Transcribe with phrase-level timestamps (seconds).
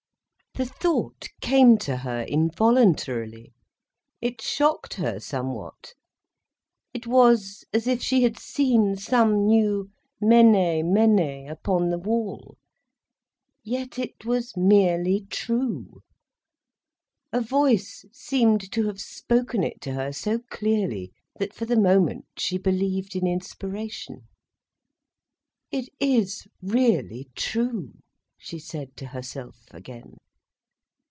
[0.53, 3.53] The thought came to her involuntarily.
[4.19, 5.93] It shocked her somewhat.
[6.93, 10.91] It was as if she had seen some new Mene!
[10.93, 11.47] Mene!
[11.47, 12.57] upon the wall.
[13.63, 16.01] Yet it was merely true.
[17.31, 22.25] A voice seemed to have spoken it to her so clearly, that for the moment
[22.37, 24.27] she believed in inspiration.
[25.71, 27.99] "It is really true,"
[28.37, 30.17] she said to herself again.